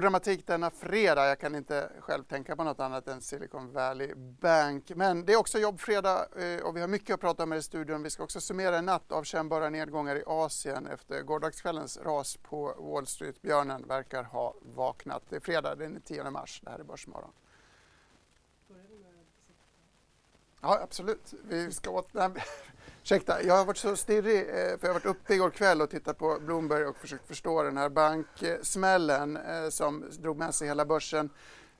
[0.00, 1.28] Stor dramatik denna fredag.
[1.28, 4.92] Jag kan inte själv tänka på något annat än Silicon Valley Bank.
[4.94, 8.02] Men det är också jobbfredag eh, och vi har mycket att prata om i studion.
[8.02, 12.74] Vi ska också summera en natt av kännbara nedgångar i Asien efter gårdagskvällens ras på
[12.78, 13.42] Wall Street.
[13.42, 15.22] Björnen verkar ha vaknat.
[15.28, 16.60] Det är fredag den 10 mars.
[16.64, 17.32] Det här är Börsmorgon.
[20.60, 21.34] Ja, absolut.
[21.44, 22.14] Vi ska åt...
[23.10, 25.90] Ursäkta, jag har varit så stirrig eh, för jag har varit uppe igår kväll och
[25.90, 30.84] tittat på Bloomberg och försökt förstå den här banksmällen eh, som drog med sig hela
[30.84, 31.30] börsen.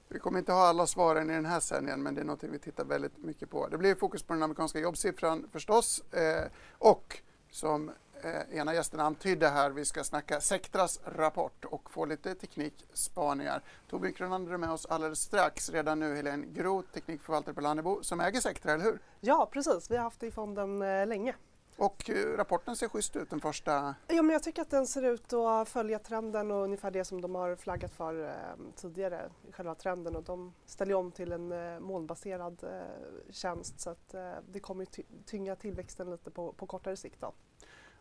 [0.08, 2.58] Vi kommer inte ha alla svaren i den här sändningen men det är något vi
[2.58, 3.68] tittar väldigt mycket på.
[3.68, 6.44] Det blir fokus på den amerikanska jobbsiffran förstås eh,
[6.78, 7.18] och
[7.50, 7.90] som
[8.22, 13.62] eh, ena gästen antydde här, vi ska snacka Sectras rapport och få lite teknikspaningar.
[13.90, 15.70] Torbjörn Kronander är med oss alldeles strax.
[15.70, 18.98] Redan nu Helene Groth, teknikförvaltare på Lannebo, som äger Sectra, eller hur?
[19.20, 19.90] Ja, precis.
[19.90, 21.34] Vi har haft det i fonden eh, länge.
[21.80, 23.94] Och eh, rapporten ser schysst ut, den första.
[24.08, 27.20] Ja, men jag tycker att den ser ut att följa trenden och ungefär det som
[27.20, 28.34] de har flaggat för eh,
[28.76, 30.16] tidigare, själva trenden.
[30.16, 34.84] Och de ställer om till en eh, molnbaserad eh, tjänst så att eh, det kommer
[34.84, 37.20] ty tynga tillväxten lite på, på kortare sikt.
[37.20, 37.32] Då.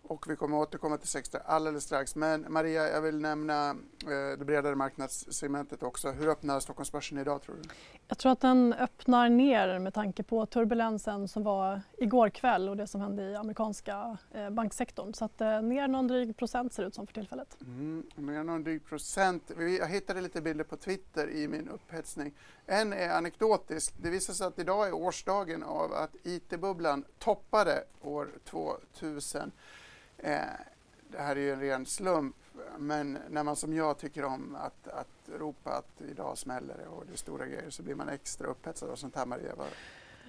[0.03, 2.15] Och vi kommer återkomma till Sextra alldeles strax.
[2.15, 6.11] Men Maria, jag vill nämna eh, det bredare marknadssegmentet också.
[6.11, 7.69] Hur öppnar Stockholmsbörsen idag tror du?
[8.07, 12.77] Jag tror att den öppnar ner med tanke på turbulensen som var igår kväll och
[12.77, 15.13] det som hände i amerikanska eh, banksektorn.
[15.13, 17.57] Så att eh, ner någon dryg procent ser det ut som för tillfället.
[17.61, 19.51] Mm, ner någon dryg procent.
[19.79, 22.33] Jag hittade lite bilder på Twitter i min upphetsning.
[22.71, 23.93] En är anekdotisk.
[23.97, 29.51] Det visar sig att idag är årsdagen av att IT-bubblan toppade år 2000.
[30.17, 30.41] Eh,
[31.11, 32.35] det här är ju en ren slump,
[32.77, 37.03] men när man som jag tycker om att, att ropa att idag smäller det och
[37.07, 39.25] det är stora grejer så blir man extra upphetsad av sånt här.
[39.25, 39.53] Maria,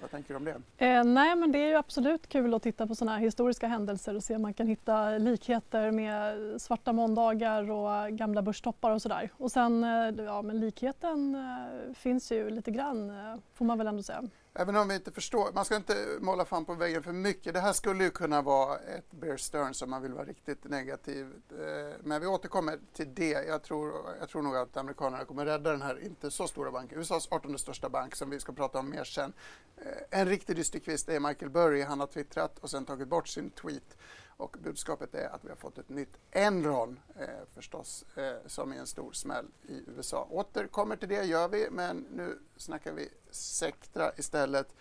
[0.01, 0.85] vad, tänker du om det?
[0.85, 4.15] Eh, nej, men det är ju absolut kul att titta på sådana här historiska händelser
[4.15, 9.29] och se om man kan hitta likheter med svarta måndagar och gamla börstoppar och sådär.
[9.37, 13.87] Och sen, eh, ja men likheten eh, finns ju lite grann eh, får man väl
[13.87, 14.23] ändå säga.
[14.53, 17.53] Även om vi inte förstår, man ska inte måla fan på väggen för mycket.
[17.53, 21.33] Det här skulle ju kunna vara ett Bear Stearns om man vill vara riktigt negativ.
[21.51, 23.45] Eh, men vi återkommer till det.
[23.47, 26.99] Jag tror, jag tror nog att amerikanerna kommer rädda den här inte så stora banken,
[26.99, 29.33] USAs 18 största bank som vi ska prata om mer sen.
[29.77, 31.81] Eh, en riktig dysterkvist är Michael Burry.
[31.81, 33.97] Han har twittrat och sen tagit bort sin tweet
[34.41, 38.75] och budskapet är att vi har fått ett nytt Enron eh, förstås, eh, som är
[38.75, 40.27] en stor smäll i USA.
[40.29, 44.75] Återkommer till det gör vi, men nu snackar vi Sectra istället.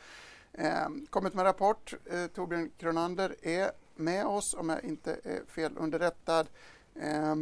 [0.53, 1.95] Eh, kommit med rapport.
[2.05, 6.47] Eh, Torbjörn Kronander är med oss om jag inte är fel underrättad.
[6.95, 7.37] Eh,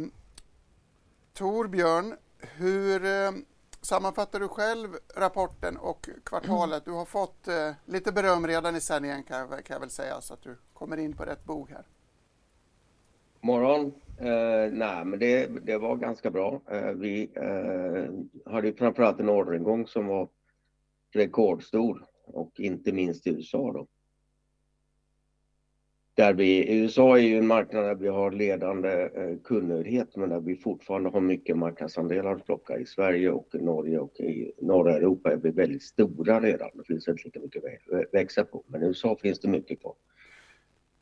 [1.33, 3.31] Torbjörn, hur eh,
[3.81, 6.85] sammanfattar du själv rapporten och kvartalet?
[6.85, 10.21] Du har fått eh, lite beröm redan i sändningen kan jag, kan jag väl säga
[10.21, 11.85] så att du kommer in på rätt bog här.
[13.41, 13.93] Morgon.
[14.17, 16.61] Eh, nej, men det, det var ganska bra.
[16.71, 20.29] Eh, vi eh, hade framförallt en orderingång som var
[21.13, 23.87] rekordstor och inte minst i USA då.
[26.13, 30.39] Där vi, USA är ju en marknad där vi har ledande eh, kundnöjdhet men där
[30.39, 32.77] vi fortfarande har mycket marknadsandelar att plocka.
[32.77, 36.69] I Sverige och Norge och i norra Europa är vi väldigt stora redan.
[36.73, 37.63] Det finns inte lika mycket
[37.93, 39.95] att växa på men i USA finns det mycket kvar.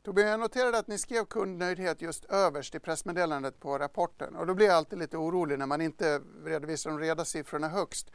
[0.02, 4.54] Torbjörn, jag noterade att ni skrev kundnöjdhet just överst i pressmeddelandet på rapporten och då
[4.54, 8.10] blir jag alltid lite orolig när man inte redovisar de reda siffrorna högst.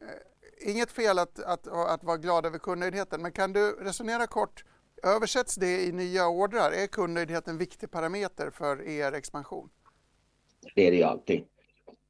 [0.00, 4.64] Eh, inget fel att, att, att vara glad över kundnöjdheten, men kan du resonera kort,
[5.02, 6.70] översätts det i nya ordrar?
[6.72, 9.68] Är kundnöjdhet en viktig parameter för er expansion?
[10.74, 11.44] Det är det alltid.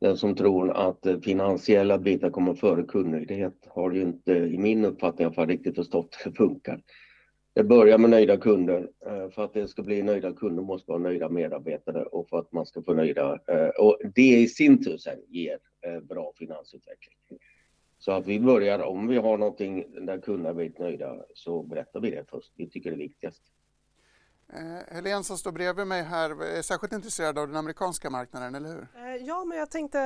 [0.00, 4.84] Den som tror att eh, finansiella bitar kommer före kundnöjdhet har ju inte, i min
[4.84, 6.82] uppfattning, i alla fall riktigt förstått hur det funkar.
[7.58, 8.88] Det börjar med nöjda kunder.
[9.06, 12.52] Eh, för att det ska bli nöjda kunder måste vara nöjda medarbetare och för att
[12.52, 13.38] man ska få nöjda...
[13.48, 17.16] Eh, och det i sin tur sen ger eh, bra finansutveckling.
[17.98, 22.10] Så att vi börjar, om vi har någonting där kunderna blir nöjda så berättar vi
[22.10, 22.52] det först.
[22.56, 23.42] Vi tycker det är viktigast.
[24.52, 28.68] Eh, Helene som står bredvid mig här är särskilt intresserad av den amerikanska marknaden, eller
[28.68, 28.86] hur?
[29.26, 29.98] Ja, men jag tänkte,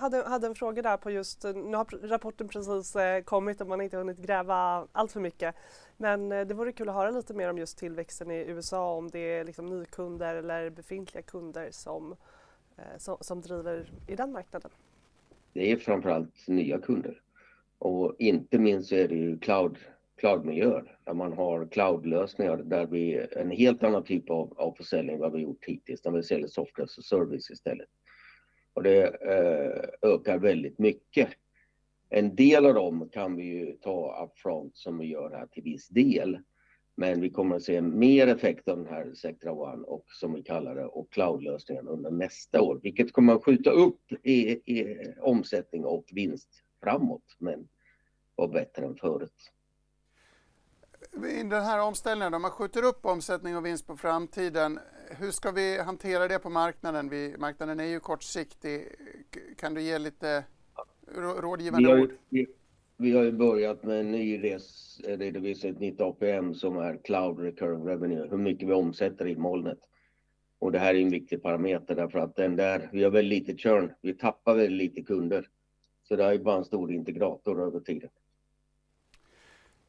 [0.00, 3.84] hade, hade en fråga där på just, nu har rapporten precis kommit och man har
[3.84, 5.54] inte hunnit gräva allt för mycket.
[5.96, 9.10] Men eh, det vore kul att höra lite mer om just tillväxten i USA, om
[9.10, 12.16] det är liksom nykunder eller befintliga kunder som,
[12.76, 14.70] eh, som, som driver i den marknaden.
[15.52, 17.20] det är framförallt nya kunder.
[17.78, 19.78] Och inte minst så är det ju cloud,
[20.16, 25.32] cloudmiljöer där man har cloudlösningar där vi en helt annan typ av, av försäljning vad
[25.32, 27.88] vi gjort hittills, när vi säljer software och service istället.
[28.72, 31.28] Och det eh, ökar väldigt mycket.
[32.08, 35.88] En del av dem kan vi ju ta upfront som vi gör här till viss
[35.88, 36.38] del.
[36.94, 40.42] Men vi kommer att se mer effekt av den här Sectra One och som vi
[40.42, 45.84] kallar det och cloudlösningen under nästa år, vilket kommer att skjuta upp i, i omsättning
[45.84, 46.48] och vinst
[46.82, 47.68] framåt, men
[48.34, 49.52] var bättre än förut.
[51.24, 54.78] I den här omställningen, om man skjuter upp omsättning och vinst på framtiden,
[55.10, 57.08] hur ska vi hantera det på marknaden?
[57.08, 58.88] Vi, marknaden är ju kortsiktig.
[59.58, 60.44] Kan du ge lite
[61.16, 62.10] rådgivande vi har, ord?
[62.28, 62.46] Vi,
[62.96, 64.56] vi har ju börjat med en ny
[65.04, 69.78] redovisning, ett nytt APM som är Cloud Recurring Revenue, hur mycket vi omsätter i molnet.
[70.58, 73.62] Och det här är en viktig parameter därför att den där, vi har väldigt lite
[73.62, 75.48] churn, vi tappar väldigt lite kunder.
[76.08, 78.10] Så det är bara en stor integrator över tiden.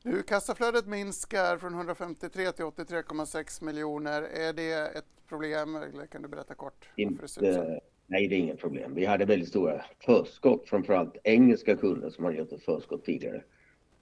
[0.04, 4.22] Nu, kassaflödet minskar från 153 till 83,6 miljoner.
[4.22, 6.90] Är det ett problem eller kan du berätta kort?
[6.96, 8.96] Inte, nej, det är inget problem.
[8.96, 13.44] Vi hade väldigt stora förskott, framförallt engelska kunder som har gett ett förskott tidigare.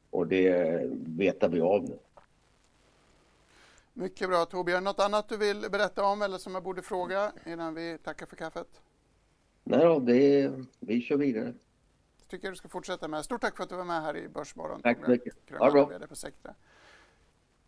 [0.10, 2.00] Och det vetar vi av nu.
[3.94, 4.84] Mycket bra Torbjörn.
[4.84, 8.36] Något annat du vill berätta om eller som jag borde fråga innan vi tackar för
[8.36, 8.68] kaffet?
[9.64, 11.54] Nej då, det, vi kör vidare
[12.36, 13.26] tycker jag du ska fortsätta med.
[13.26, 14.82] Stort tack för att du var med här i Börsmorgon.
[14.82, 15.36] Tack så mycket.
[15.60, 16.54] Ha det bra.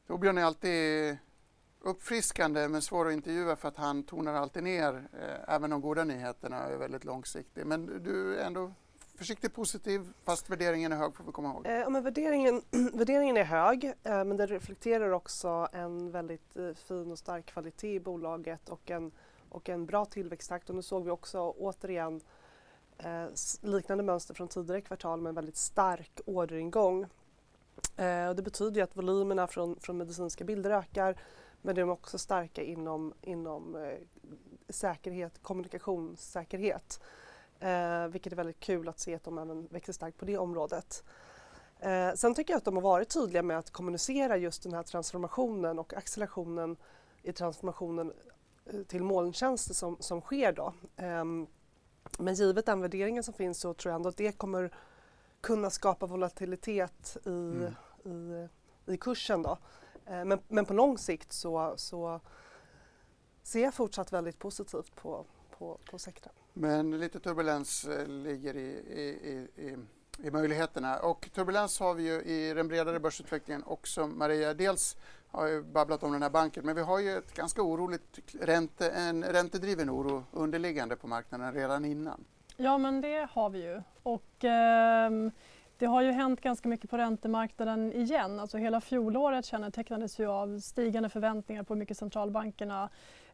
[0.08, 1.18] Torbjörn är alltid
[1.82, 6.04] uppfriskande men svår att intervjua för att han tonar alltid ner eh, även de goda
[6.04, 7.66] nyheterna är väldigt långsiktig.
[7.66, 8.74] Men du är ändå
[9.16, 11.68] försiktigt positiv fast värderingen är hög får vi komma ihåg.
[11.68, 12.62] Eh, men värderingen,
[12.94, 17.96] värderingen är hög eh, men det reflekterar också en väldigt eh, fin och stark kvalitet
[17.96, 19.12] i bolaget och en,
[19.50, 22.22] och en bra tillväxttakt och nu såg vi också återigen
[22.98, 23.26] eh,
[23.62, 27.06] liknande mönster från tidigare kvartal med en väldigt stark orderingång.
[27.96, 31.18] Eh, och det betyder att volymerna från, från medicinska bilder ökar
[31.62, 33.98] men de är också starka inom, inom eh,
[34.70, 37.02] säkerhet, kommunikationssäkerhet.
[37.60, 41.04] Eh, vilket är väldigt kul att se att de även växer starkt på det området.
[41.80, 44.84] Eh, sen tycker jag att de har varit tydliga med att kommunicera just den här
[44.84, 46.78] transformationen och accelerationen
[47.24, 48.14] i transformationen
[48.66, 50.74] eh, till molntjänster som, som sker då.
[50.98, 51.48] Um,
[52.20, 54.72] men givet den värderingen som finns så tror jag ändå att det kommer
[55.42, 57.74] kunna skapa volatilitet i, mm.
[58.04, 58.48] i,
[58.94, 59.44] i kursen.
[59.44, 59.58] Då.
[60.06, 62.20] Eh, men, men på lång sikt så, så
[63.44, 65.26] ser jag fortsatt väldigt positivt på,
[65.58, 66.34] på, på sektorn.
[66.54, 69.78] Men lite turbulens eh, ligger i, i, i,
[70.28, 74.54] i möjligheterna och turbulens har vi ju i den bredare börsutvecklingen också Maria.
[74.54, 74.98] Dels
[75.38, 78.90] har ju babblat om den här banken, men vi har ju ett ganska oroligt ränte,
[78.90, 82.26] en räntedriven oro underliggande på marknaden redan innan.
[82.58, 83.82] Ja, men det har vi ju.
[84.04, 85.12] Och, eh,
[85.78, 88.40] det har ju hänt ganska mycket på räntemarknaden igen.
[88.40, 92.90] Alltså hela fjolåret kännetecknades ju av stigande förväntningar på hur mycket centralbankerna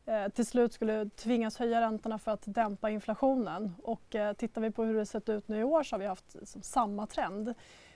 [0.06, 3.76] eh, till slut skulle tvingas höja räntorna för att dämpa inflationen.
[3.84, 6.08] Och eh, tittar vi på hur det sett ut nu i år så har vi
[6.08, 7.54] haft liksom, samma trend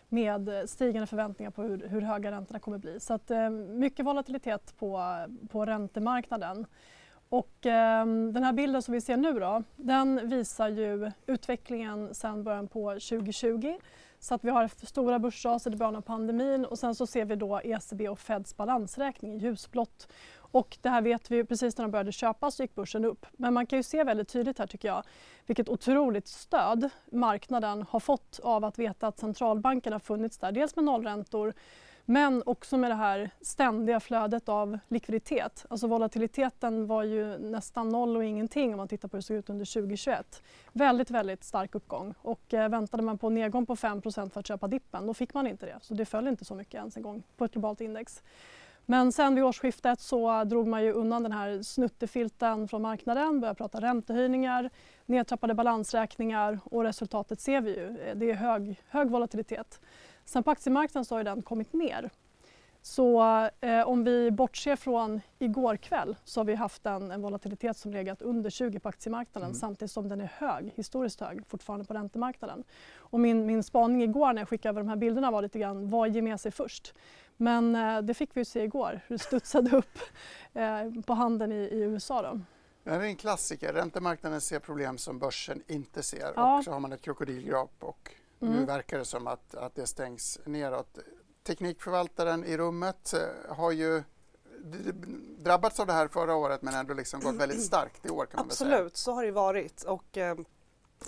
[0.09, 3.00] med stigande förväntningar på hur, hur höga räntorna kommer bli.
[3.00, 5.18] Så att, eh, mycket volatilitet på,
[5.50, 6.65] på räntemarknaden.
[7.30, 12.44] Och, eh, den här bilden som vi ser nu då, den visar ju utvecklingen sedan
[12.44, 13.77] början på 2020.
[14.19, 17.35] Så att vi har stora börsraser i början av pandemin och sen så ser vi
[17.35, 20.07] då ECB och Feds balansräkning i ljusblått.
[20.51, 23.25] Och det här vet vi ju, precis när de började köpas så gick börsen upp.
[23.31, 25.04] Men man kan ju se väldigt tydligt här tycker jag
[25.45, 30.51] vilket otroligt stöd marknaden har fått av att veta att centralbankerna har funnits där.
[30.51, 31.54] Dels med nollräntor
[32.09, 35.66] men också med det här ständiga flödet av likviditet.
[35.69, 39.37] Alltså volatiliteten var ju nästan noll och ingenting om man tittar på hur det såg
[39.37, 40.44] ut under 2021.
[40.73, 44.68] Väldigt, väldigt stark uppgång och eh, väntade man på nedgång på 5 för att köpa
[44.68, 45.80] dippen då fick man inte det.
[45.81, 48.23] Så det föll inte så mycket ens en gång på ett globalt index.
[48.89, 53.57] Men sen vid årsskiftet så drog man ju undan den här snuttefilten från marknaden, började
[53.57, 54.69] prata räntehöjningar,
[55.06, 58.13] nedtrappade balansräkningar och resultatet ser vi ju.
[58.15, 59.81] Det är hög, hög volatilitet.
[60.25, 62.09] Sen på aktiemarknaden så har den kommit ner.
[62.87, 63.21] Så
[63.61, 67.91] eh, om vi bortser från igår kväll så har vi haft en, en volatilitet som
[67.91, 69.59] legat under 20 på aktiemarknaden mm.
[69.59, 72.63] samtidigt som den är hög, historiskt hög fortfarande på räntemarknaden.
[72.97, 75.89] Och min, min spaning igår när jag skickade över de här bilderna var lite grann
[75.89, 76.94] vad ger med sig först?
[77.37, 79.99] Men eh, det fick vi se igår, hur det studsade upp
[80.53, 82.21] eh, på handeln i, i USA.
[82.21, 82.39] Då.
[82.83, 83.73] Det är en klassiker.
[83.73, 86.57] Räntemarknaden ser problem som börsen inte ser ja.
[86.57, 88.53] och så har man ett krokodilgrap och mm.
[88.53, 90.99] nu verkar det som att, att det stängs neråt.
[91.47, 94.04] Teknikförvaltaren i rummet eh, har ju
[95.37, 98.37] drabbats av det här förra året men ändå liksom gått väldigt starkt i år kan
[98.37, 98.89] man Absolut, säga.
[98.94, 99.83] så har det varit.
[99.83, 100.37] Och, eh,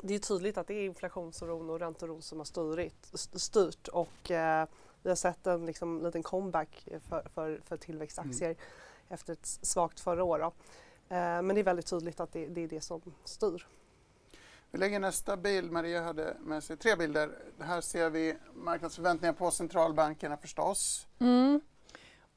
[0.02, 4.68] det är tydligt att det är inflationsoron och ränteoron som har styrt, styrt och eh,
[5.02, 8.62] vi har sett en liksom, liten comeback för, för, för tillväxtaktier mm.
[9.10, 10.42] efter ett svagt förra år.
[10.42, 10.52] Eh,
[11.10, 13.68] men det är väldigt tydligt att det, det, är det som styr.
[14.72, 15.72] Vi lägger nästa bild.
[15.72, 17.30] Maria hade med sig tre bilder.
[17.60, 21.08] Här ser vi marknadsförväntningar på centralbankerna förstås.
[21.20, 21.62] Mm.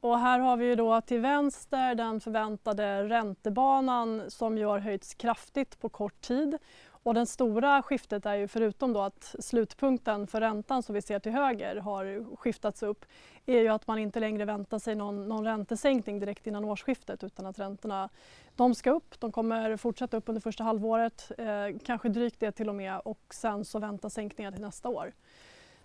[0.00, 5.14] Och här har vi ju då till vänster den förväntade räntebanan som ju har höjts
[5.14, 6.58] kraftigt på kort tid.
[7.02, 11.18] Och det stora skiftet är ju förutom då att slutpunkten för räntan som vi ser
[11.18, 13.04] till höger har skiftats upp
[13.46, 17.46] är ju att man inte längre väntar sig någon, någon räntesänkning direkt innan årsskiftet utan
[17.46, 18.08] att räntorna
[18.56, 19.20] de ska upp.
[19.20, 23.34] De kommer fortsätta upp under första halvåret, eh, kanske drygt det till och med och
[23.34, 25.12] sen så väntas sänkningar till nästa år.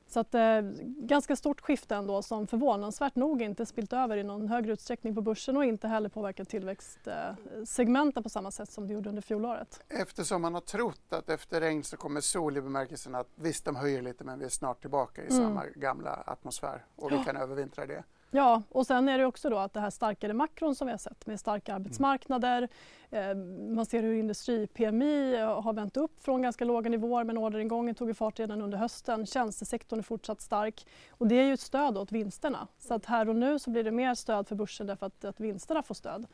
[0.08, 0.62] Så att, eh,
[0.98, 5.22] ganska stort skifte ändå som förvånansvärt nog inte spilt över i någon högre utsträckning på
[5.22, 9.84] börsen och inte heller påverkat tillväxtsegmenten på samma sätt som det gjorde under fjolåret.
[9.90, 13.76] Eftersom man har trott att efter regn så kommer sol i bemärkelsen att visst de
[13.76, 15.44] höjer lite men vi är snart tillbaka i mm.
[15.44, 18.04] samma gamla atmosfär och vi kan övervintra det.
[18.32, 20.98] Ja, och sen är det också då att det här starkare makron som vi har
[20.98, 22.68] sett med starka arbetsmarknader.
[23.10, 23.36] Eh,
[23.76, 28.14] man ser hur industri-PMI har vänt upp från ganska låga nivåer men orderingången tog i
[28.14, 29.26] fart redan under hösten.
[29.26, 32.68] Tjänstesektorn är fortsatt stark och det är ju ett stöd åt vinsterna.
[32.78, 35.40] Så att här och nu så blir det mer stöd för börsen därför att, att
[35.40, 36.26] vinsterna får stöd.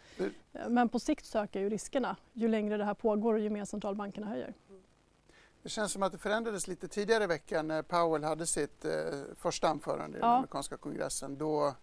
[0.54, 3.66] Eh, men på sikt ökar ju riskerna ju längre det här pågår och ju mer
[3.66, 4.54] centralbankerna höjer.
[5.64, 8.92] Det känns som att det förändrades lite tidigare i veckan när Powell hade sitt eh,
[9.36, 10.28] första anförande i ja.
[10.28, 11.38] den amerikanska kongressen.
[11.38, 11.76] Då,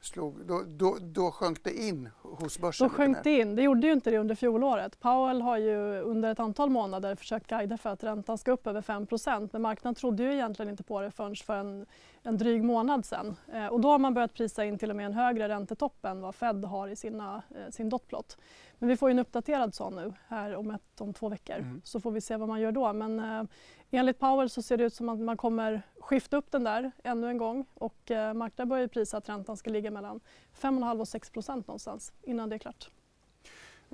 [0.00, 2.88] slog, då, då, då sjönk det in hos börsen?
[2.88, 3.56] Då sjönk det in.
[3.56, 5.00] Det gjorde ju inte det under fjolåret.
[5.00, 8.82] Powell har ju under ett antal månader försökt guida för att räntan ska upp över
[8.82, 11.86] 5% men marknaden trodde ju egentligen inte på det förrän för en,
[12.26, 13.36] en dryg månad sedan.
[13.52, 16.20] Eh, och då har man börjat prisa in till och med en högre räntetopp än
[16.20, 18.38] vad Fed har i sina, eh, sin dotplot.
[18.78, 21.80] Men vi får en uppdaterad sån nu här om, ett, om två veckor mm.
[21.84, 22.92] så får vi se vad man gör då.
[22.92, 23.44] Men eh,
[23.90, 27.28] enligt Powell så ser det ut som att man kommer skifta upp den där ännu
[27.28, 30.20] en gång och marknaden börjar prisa att räntan ska ligga mellan
[30.60, 32.90] 5,5 och 6 procent någonstans innan det är klart.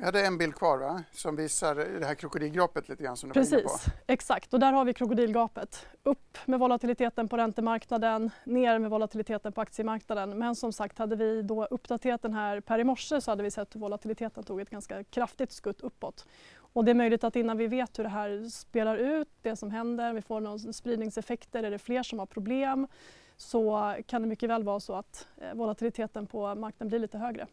[0.00, 1.02] Vi hade en bild kvar va?
[1.12, 3.90] som visar det här krokodilgapet lite grann som du Precis, var inne på.
[4.06, 5.86] exakt och där har vi krokodilgapet.
[6.02, 10.38] Upp med volatiliteten på räntemarknaden, ner med volatiliteten på aktiemarknaden.
[10.38, 13.50] Men som sagt, hade vi då uppdaterat den här per i morse så hade vi
[13.50, 16.26] sett hur volatiliteten tog ett ganska kraftigt skutt uppåt.
[16.56, 19.70] Och det är möjligt att innan vi vet hur det här spelar ut, det som
[19.70, 22.86] händer, vi får några spridningseffekter, är det fler som har problem
[23.36, 27.46] så kan det mycket väl vara så att eh, volatiliteten på marknaden blir lite högre.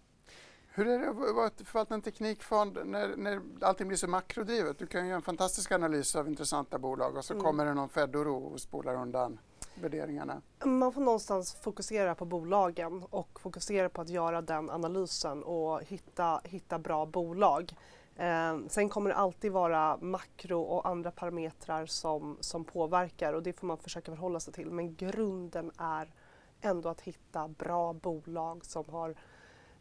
[0.78, 4.80] Hur är det att förvalta en teknikfond när, när allting blir så makrodrivet?
[4.80, 7.46] Du kan ju göra en fantastisk analys av intressanta bolag och så mm.
[7.46, 9.40] kommer det någon Fed-oro och spolar undan
[9.76, 10.42] värderingarna.
[10.66, 16.42] Man får någonstans fokusera på bolagen och fokusera på att göra den analysen och hitta,
[16.44, 17.76] hitta bra bolag.
[18.16, 23.54] Eh, sen kommer det alltid vara makro och andra parametrar som, som påverkar och det
[23.54, 24.72] får man försöka förhålla sig till.
[24.72, 26.14] Men grunden är
[26.62, 29.16] ändå att hitta bra bolag som har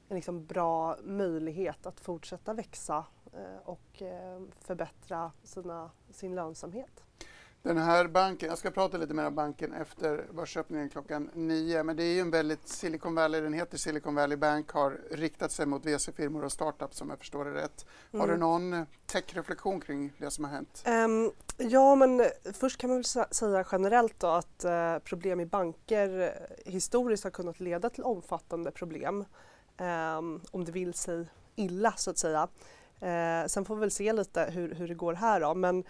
[0.08, 7.02] en liksom bra möjlighet att fortsätta växa eh, och eh, förbättra sina, sin lönsamhet.
[7.66, 11.96] Den här banken, jag ska prata lite mer om banken efter börsöppningen klockan nio, men
[11.96, 15.66] det är ju en väldigt Silicon Valley, den heter Silicon Valley Bank, har riktat sig
[15.66, 17.86] mot VC-firmor och startups om jag förstår det rätt.
[18.12, 18.20] Mm.
[18.20, 18.40] Har du mm.
[18.40, 20.84] någon tech-reflektion kring det som har hänt?
[20.86, 26.38] Um, ja, men först kan man väl säga generellt då att uh, problem i banker
[26.66, 29.24] historiskt har kunnat leda till omfattande problem
[29.78, 32.48] um, om det vill sig illa så att säga.
[33.02, 35.54] Uh, sen får vi väl se lite hur, hur det går här då.
[35.54, 35.84] Men, uh,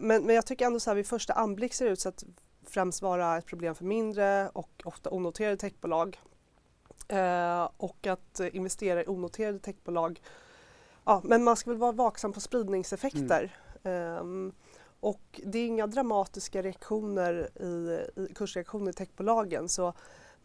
[0.00, 2.24] men jag tycker ändå så här vid första anblick ser det ut så att
[2.66, 6.20] främst vara ett problem för mindre och ofta onoterade techbolag.
[7.12, 10.20] Uh, och att investera i onoterade techbolag
[11.08, 13.56] Ja, men man ska väl vara vaksam på spridningseffekter.
[13.82, 14.18] Mm.
[14.18, 14.52] Um,
[15.00, 19.92] och det är inga dramatiska reaktioner i, i kursreaktioner i techbolagen så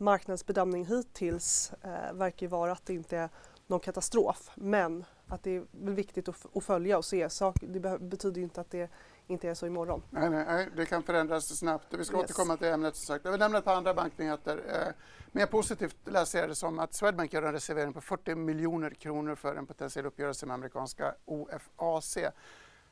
[0.03, 3.29] marknadsbedömning hittills eh, verkar vara att det inte är
[3.67, 7.29] någon katastrof men att det är viktigt att, följa och se.
[7.29, 8.89] Sak, det betyder inte att det
[9.27, 10.03] inte är så imorgon.
[10.09, 11.93] Nej, nej, nej det kan förändras snabbt.
[11.93, 12.23] Vi ska yes.
[12.23, 12.95] återkomma till ämnet.
[12.95, 13.25] Som sagt.
[13.25, 14.57] Jag vill nämna ett par andra banknyheter.
[14.57, 14.93] Eh,
[15.31, 19.35] mer positivt läser jag det som att Swedbank gör en reservering på 40 miljoner kronor
[19.35, 22.17] för en potentiell uppgörelse med amerikanska OFAC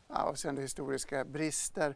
[0.08, 1.96] avseende historiska brister.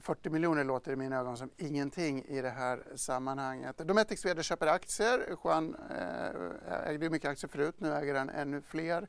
[0.00, 3.78] 40 miljoner låter i mina ögon som ingenting i det här sammanhanget.
[3.78, 5.36] Dometics vd köper aktier.
[5.44, 9.08] Juan eh, ägde mycket aktier förut, nu äger han ännu fler.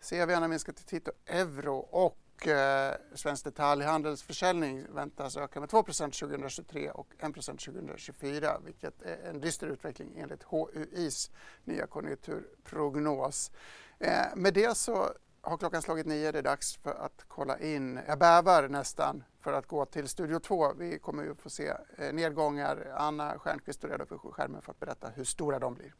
[0.00, 6.90] CV har minskat till Tito euro och eh, Svensk detaljhandelsförsäljning väntas öka med 2% 2023
[6.90, 11.30] och 1% 2024 vilket är en dyster utveckling enligt HUIs
[11.64, 13.50] nya konjunkturprognos.
[13.98, 16.32] Eh, med det så har klockan slagit nio.
[16.32, 18.00] Det är dags för att kolla in.
[18.06, 20.72] Jag bävar nästan för att gå till Studio 2.
[20.72, 22.94] Vi kommer ju få se eh, nedgångar.
[22.96, 25.94] Anna Stjernquist står redo för skärmen för att berätta hur stora de blir.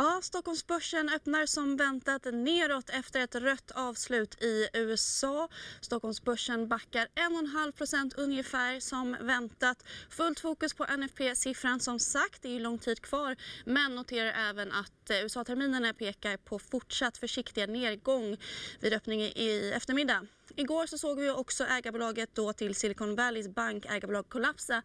[0.00, 5.48] Ja, Stockholmsbörsen öppnar som väntat neråt efter ett rött avslut i USA.
[5.80, 9.84] Stockholmsbörsen backar 1,5% ungefär som väntat.
[10.10, 13.36] Fullt fokus på NFP-siffran som sagt, det är ju lång tid kvar.
[13.64, 18.36] Men noterar även att USA-terminerna pekar på fortsatt försiktig nedgång
[18.80, 20.26] vid öppning i eftermiddag.
[20.56, 24.82] Igår så såg vi också ägarbolaget då till Silicon Valleys bank ägarbolag kollapsa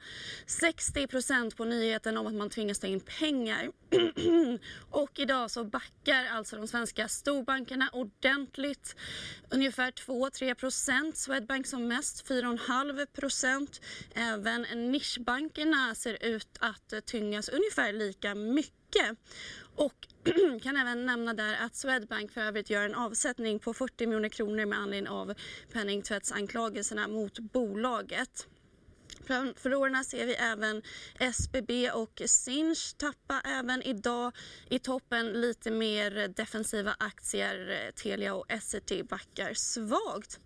[0.48, 3.72] 60% på nyheten om att man tvingas ta in pengar.
[5.04, 8.96] och idag så backar alltså de svenska storbankerna ordentligt.
[9.50, 13.82] Ungefär 2-3% Swedbank som mest 4,5%
[14.14, 19.18] Även nischbankerna ser ut att tyngas ungefär lika mycket.
[19.76, 20.08] Och
[20.64, 24.66] kan även nämna där att Swedbank för övrigt gör en avsättning på 40 miljoner kronor
[24.66, 25.34] med anledning av
[25.74, 28.48] penningtvättsanklagelserna mot bolaget.
[29.26, 30.82] Bland förlorarna ser vi även
[31.20, 34.32] SBB och Sinch tappa även idag.
[34.70, 37.92] I toppen lite mer defensiva aktier.
[37.96, 40.40] Telia och Essity backar svagt.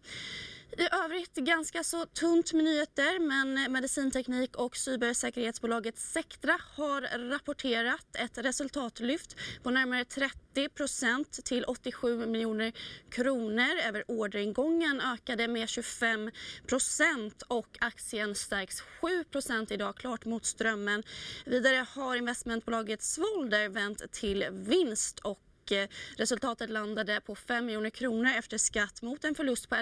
[0.79, 8.38] I övrigt ganska så tunt med nyheter men medicinteknik och cybersäkerhetsbolaget Sectra har rapporterat ett
[8.38, 12.72] resultatlyft på närmare 30 procent till 87 miljoner
[13.10, 13.77] kronor.
[13.88, 16.31] Över orderingången ökade med 25
[16.67, 21.03] procent och aktien stärks 7 procent idag, klart mot strömmen.
[21.46, 27.89] Vidare har investmentbolaget Svolder vänt till vinst och och eh, resultatet landade på 5 miljoner
[27.89, 29.75] kronor efter skatt mot en förlust på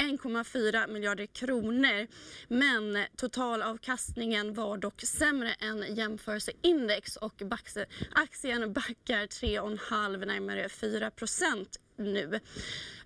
[0.00, 2.06] 1,4 miljarder kronor.
[2.48, 7.42] Men totalavkastningen var dock sämre än jämförelseindex och
[8.12, 12.40] aktien backar 3,5 närmare 4 procent nu.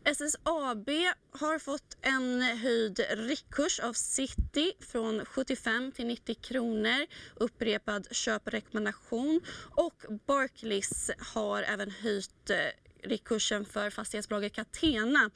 [0.04, 0.90] SSAB
[1.30, 10.04] har fått en höjd riktkurs av City från 75 till 90 kronor, upprepad köprekommendation och
[10.26, 12.56] Barclays har även höjt eh,
[13.04, 15.30] eh, riktkursen för fastighetsbolaget Catena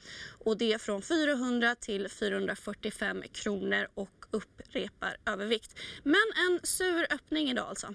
[0.45, 5.79] och det från 400 till 445 kronor och upprepar övervikt.
[6.03, 6.15] Men
[6.49, 7.87] en sur öppning idag alltså.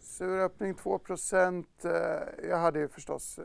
[0.00, 1.90] Sur öppning 2 eh,
[2.48, 3.44] Jag hade ju förstås eh,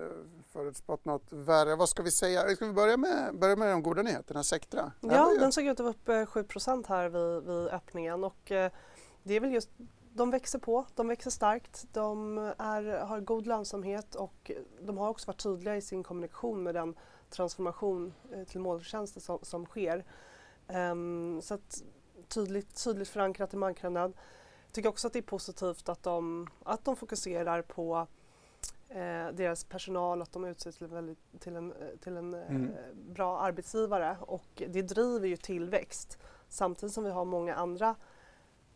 [0.54, 1.76] förutspått något värre.
[1.76, 2.56] Vad ska vi säga?
[2.56, 4.92] Ska vi börja med, börja med de goda nyheterna, Sectra?
[5.00, 8.72] Ja, den såg ut att vara upp 7% här vid, vid öppningen och eh,
[9.24, 9.70] det är väl just
[10.16, 14.52] de växer på, de växer starkt, de är, har god lönsamhet och
[14.82, 16.96] de har också varit tydliga i sin kommunikation med den
[17.30, 18.14] transformation
[18.48, 20.06] till molntjänster som, som sker.
[20.68, 21.84] Um, så att
[22.28, 24.14] tydligt, tydligt förankrat i marknaden
[24.72, 28.08] tycker också att det är positivt att de, att de fokuserar på
[28.90, 32.70] eh, deras personal, att de utses till, väldigt, till en, till en eh, mm.
[32.70, 36.18] eh, bra arbetsgivare och det driver ju tillväxt.
[36.50, 37.96] Samtidigt som vi har många andra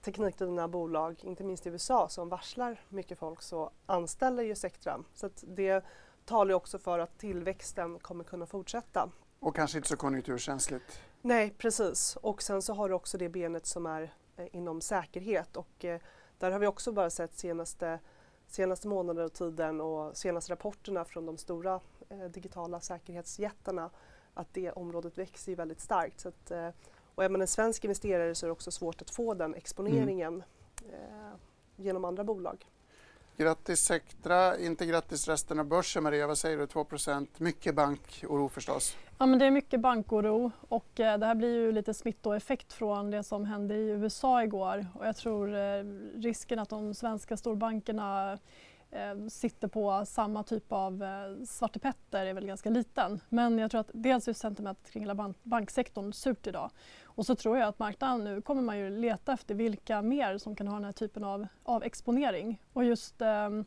[0.01, 5.03] teknikdrivna bolag, inte minst i USA, som varslar mycket folk så anställer ju Sectra.
[5.13, 5.83] Så det
[6.25, 9.09] talar ju också för att tillväxten kommer kunna fortsätta.
[9.39, 11.01] Och kanske inte så konjunkturkänsligt?
[11.21, 12.17] Nej, precis.
[12.21, 15.99] Och sen så har du också det benet som är Eh, inom säkerhet och eh,
[16.37, 17.99] där har vi också bara sett senaste,
[18.47, 23.89] senaste månaden och tiden och senaste rapporterna från de stora eh, digitala säkerhetsjättarna
[24.33, 26.19] att det området växer väldigt starkt.
[26.19, 26.51] Så att,
[27.19, 30.43] och är man en svensk investerare så är det också svårt att få den exponeringen
[30.83, 31.37] mm.
[31.75, 32.65] genom andra bolag.
[33.37, 36.65] Grattis Sectra, inte grattis resten av börsen Maria, vad säger du?
[36.65, 38.95] 2% mycket bankoro förstås?
[39.17, 43.11] Ja men det är mycket bankoro och eh, det här blir ju lite smittoeffekt från
[43.11, 45.83] det som hände i USA igår och jag tror eh,
[46.15, 48.37] risken att de svenska storbankerna
[48.91, 53.19] eh, sitter på samma typ av eh, svartepetter är väl ganska liten.
[53.29, 56.71] Men jag tror att dels är sentimentet kring hela bank banksektorn surt idag
[57.19, 60.55] och så tror jag att marknaden nu kommer man ju leta efter vilka mer som
[60.55, 62.61] kan ha den här typen av, av exponering.
[62.73, 63.65] Och just ehm,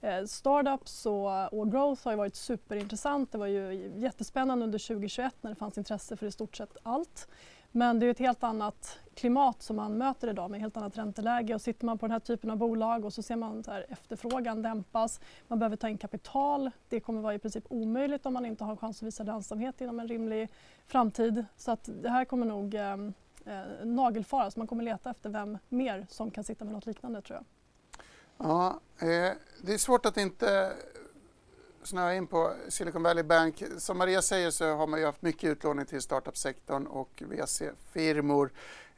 [0.00, 3.32] eh, startups och, och, growth har ju varit superintressant.
[3.32, 7.28] Det var ju jättespännande under 2021 när det fanns intresse för i stort sett allt.
[7.72, 11.54] Men det är ett helt annat klimat som man möter idag med helt annat ränteläge
[11.54, 14.62] och sitter man på den här typen av bolag och så ser man att efterfrågan
[14.62, 16.70] dämpas, man behöver ta in kapital.
[16.88, 20.00] Det kommer vara i princip omöjligt om man inte har chans att visa lönsamhet inom
[20.00, 20.48] en rimlig
[20.86, 21.44] framtid.
[21.56, 22.92] Så att det här kommer nog eh,
[23.44, 24.56] eh, nagelfaras.
[24.56, 27.44] Man kommer leta efter vem mer som kan sitta med något liknande tror jag.
[28.48, 30.72] Ja, eh, det är svårt att inte
[31.82, 33.62] snöa in på Silicon Valley Bank.
[33.78, 38.50] Som Maria säger så har man ju haft mycket utlåning till startup-sektorn och VC-firmor.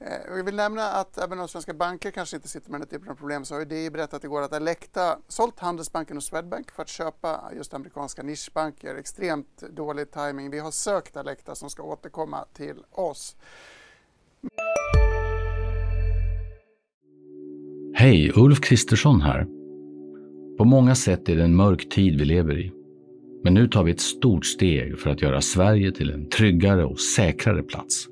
[0.06, 3.08] Eh, jag vill nämna att även om svenska banker kanske inte sitter med den typen
[3.08, 6.82] av problem så har ju DI berättat igår att Alecta sålt Handelsbanken och Swedbank för
[6.82, 8.94] att köpa just amerikanska nischbanker.
[8.94, 10.50] Extremt dålig timing.
[10.50, 13.36] Vi har sökt Alecta som ska återkomma till oss.
[17.94, 19.46] Hej, Ulf Kristersson här.
[20.58, 22.72] På många sätt är det en mörk tid vi lever i.
[23.44, 27.00] Men nu tar vi ett stort steg för att göra Sverige till en tryggare och
[27.00, 28.11] säkrare plats.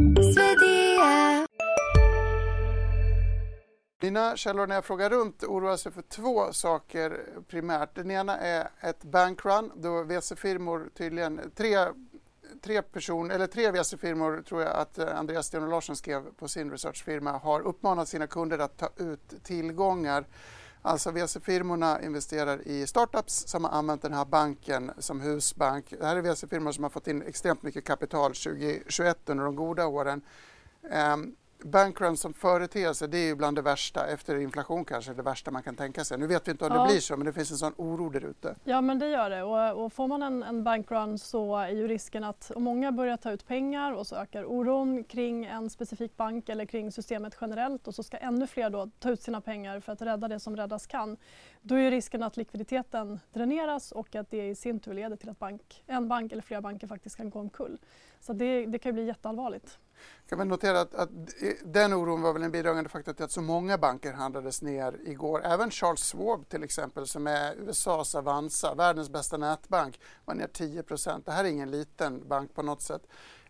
[4.11, 7.95] Mina källor när jag frågar runt oroar sig för två saker primärt.
[7.95, 11.87] Den ena är ett bankrun då VC-firmor tydligen, tre,
[12.61, 16.71] tre person, eller tre VC-firmor tror jag att eh, Andreas Sten Larsson skrev på sin
[16.71, 20.25] researchfirma har uppmanat sina kunder att ta ut tillgångar.
[20.81, 25.93] Alltså VC-firmorna investerar i startups som har använt den här banken som husbank.
[25.99, 29.87] Det här är VC-firmor som har fått in extremt mycket kapital 2021 under de goda
[29.87, 30.21] åren.
[31.13, 35.51] Um, bankrun som företeelse det är ju bland det värsta, efter inflation kanske det värsta
[35.51, 36.17] man kan tänka sig.
[36.17, 36.81] Nu vet vi inte om ja.
[36.81, 38.55] det blir så men det finns en sån oro där ute.
[38.63, 41.87] Ja men det gör det och, och får man en, en bankrun så är ju
[41.87, 46.17] risken att om många börjar ta ut pengar och så ökar oron kring en specifik
[46.17, 49.79] bank eller kring systemet generellt och så ska ännu fler då ta ut sina pengar
[49.79, 51.17] för att rädda det som räddas kan.
[51.61, 55.39] Då är risken att likviditeten dräneras och att det i sin tur leder till att
[55.39, 57.77] bank, en bank eller flera banker faktiskt kan gå omkull.
[58.19, 59.79] Så det, det kan ju bli jätteallvarligt
[60.29, 61.09] kan väl notera att, att,
[61.63, 65.45] den oron var väl en bidragande faktor till att så många banker handlades ner igår.
[65.45, 71.21] Även Charles Schwab till exempel som är USAs Avanza, världens bästa nätbank, var ner 10%
[71.25, 73.01] Det här är ingen liten bank på något sätt.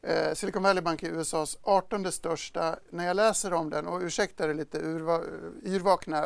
[0.01, 2.75] Eh, Silicon Valley Bank är USAs 18 största.
[2.89, 5.21] När jag läser om den, och ursäkta det lite urva, eh,
[5.63, 6.25] yrvakna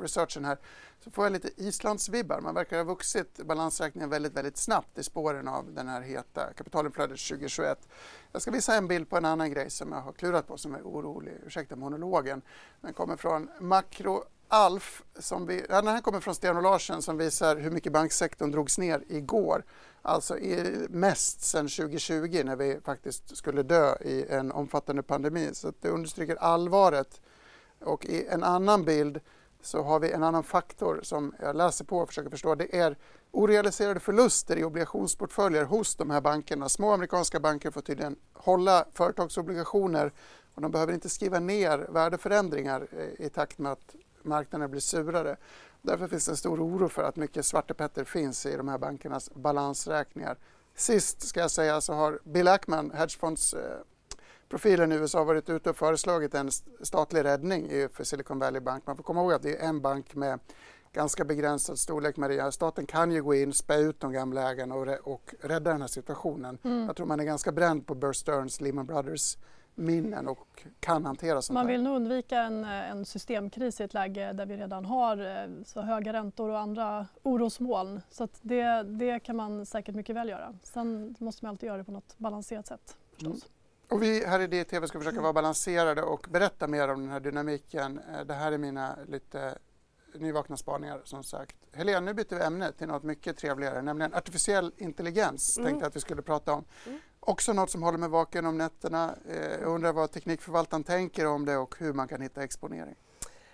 [0.00, 0.58] researchen här,
[1.04, 2.40] så får jag lite Islandsvibbar.
[2.40, 7.20] Man verkar ha vuxit balansräkningen väldigt, väldigt snabbt i spåren av den här heta kapitalinflödet
[7.28, 7.88] 2021.
[8.32, 10.74] Jag ska visa en bild på en annan grej som jag har klurat på som
[10.74, 11.34] är orolig.
[11.46, 12.42] Ursäkta monologen.
[12.80, 14.24] Den kommer från Makro
[14.54, 18.50] Alf, som vi, den här kommer från Sten och Larsen som visar hur mycket banksektorn
[18.50, 19.64] drogs ner igår.
[20.02, 25.50] Alltså i, mest sedan 2020 när vi faktiskt skulle dö i en omfattande pandemi.
[25.52, 27.20] Så det understryker allvaret.
[27.80, 29.20] Och i en annan bild
[29.62, 32.54] så har vi en annan faktor som jag läser på och försöker förstå.
[32.54, 32.96] Det är
[33.30, 36.68] orealiserade förluster i obligationsportföljer hos de här bankerna.
[36.68, 40.12] Små amerikanska banker får tydligen hålla företagsobligationer
[40.54, 45.36] och de behöver inte skriva ner värdeförändringar eh, i takt med att marknaden blir surare.
[45.82, 49.30] Därför finns det en stor oro för att mycket svartepetter finns i de här bankernas
[49.34, 50.36] balansräkningar.
[50.74, 53.78] Sist ska jag säga så har Bill Ackman, hedgefonds eh,
[54.52, 56.50] profilen i USA varit ute och föreslagit en
[56.82, 58.86] statlig räddning för Silicon Valley Bank.
[58.86, 60.40] Man får komma ihåg att det är en bank med
[60.92, 62.52] ganska begränsad storlek, Maria.
[62.52, 65.88] Staten kan ju gå in, spä ut de gamla ägarna och, och rädda den här
[65.88, 66.58] situationen.
[66.64, 66.86] Mm.
[66.86, 69.36] Jag tror man är ganska bränd på Bear Stearns, Lehman Brothers
[69.74, 74.32] minnen och kan hantera sånt Man vill nog undvika en, en, systemkris i ett läge
[74.32, 78.00] där vi redan har eh, så höga räntor och andra orosmoln.
[78.10, 80.54] Så det, det kan man säkert mycket väl göra.
[80.62, 83.42] Sen måste man alltid göra det på något balanserat sätt förstås.
[83.42, 83.61] Mm.
[83.92, 87.20] Och vi här i DTV ska försöka vara balanserade och berätta mer om den här
[87.20, 88.00] dynamiken.
[88.14, 89.58] Eh, det här är mina lite
[90.14, 91.56] nyvakna spaningar som sagt.
[91.72, 95.66] Helene, nu byter vi ämne till något mycket trevligare, nämligen artificiell intelligens mm.
[95.66, 96.64] tänkte jag att vi skulle prata om.
[96.86, 96.98] Mm.
[97.20, 99.14] Också något som håller mig vaken om nätterna.
[99.28, 102.96] Eh, jag undrar vad Teknikförvaltaren tänker om det och hur man kan hitta exponering.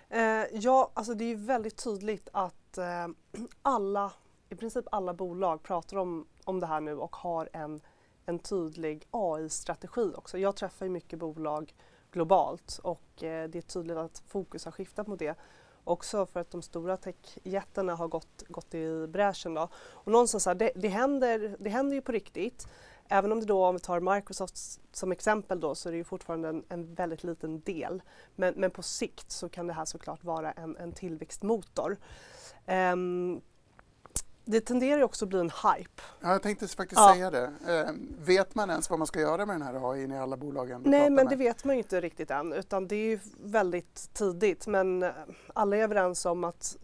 [0.09, 0.21] Eh,
[0.51, 2.85] ja, alltså det är väldigt tydligt att eh,
[3.61, 4.11] alla,
[4.49, 7.81] i princip alla bolag pratar om, om det här nu och har en
[8.29, 10.37] en tydlig AI-strategi också.
[10.37, 11.73] Jag träffar ju mycket bolag
[12.11, 15.35] globalt och eh, det är tydligt att fokus har skiftat mot det.
[15.83, 19.53] Också för att de stora techjättarna har gått, gått i bräschen.
[19.53, 19.69] Då.
[19.73, 22.67] Och någonstans här, det, det, händer, det händer ju på riktigt.
[23.07, 24.57] Även om det då, om vi tar Microsoft
[24.91, 28.01] som exempel då, så är det ju fortfarande en, en väldigt liten del.
[28.35, 31.97] Men, men på sikt så kan det här såklart vara en, en tillväxtmotor.
[32.67, 33.41] Um,
[34.51, 36.01] det tenderar också att bli en hype.
[36.21, 37.13] Ja, jag tänkte faktiskt ja.
[37.13, 37.51] säga det.
[37.67, 40.81] Eh, vet man ens vad man ska göra med den här AI i alla bolagen?
[40.85, 41.29] Nej, men med?
[41.29, 44.67] det vet man ju inte riktigt än utan det är ju väldigt tidigt.
[44.67, 45.11] Men eh,
[45.53, 46.77] alla är överens om att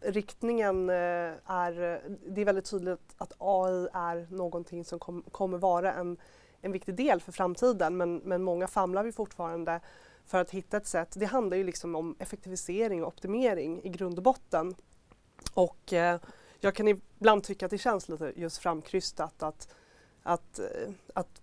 [0.00, 0.96] riktningen eh,
[1.46, 6.16] är, det är väldigt tydligt att AI är någonting som kom, kommer vara en,
[6.60, 9.80] en viktig del för framtiden men, men många famlar vi fortfarande
[10.26, 11.14] för att hitta ett sätt.
[11.16, 14.74] Det handlar ju liksom om effektivisering och optimering i grund och botten.
[15.54, 16.20] Och eh,
[16.64, 19.74] jag kan ibland tycka att det känns lite just framkrystat att,
[20.22, 21.42] att, eh, att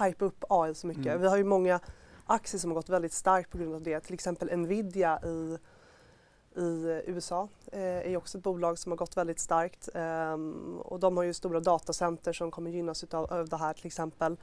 [0.00, 1.06] hypa upp AI så mycket.
[1.06, 1.20] Mm.
[1.20, 1.80] Vi har ju många
[2.26, 4.00] aktier som har gått väldigt starkt på grund av det.
[4.00, 5.58] Till exempel Nvidia i,
[6.60, 11.16] i USA eh, är också ett bolag som har gått väldigt starkt um, och de
[11.16, 14.36] har ju stora datacenter som kommer gynnas utav, av det här till exempel.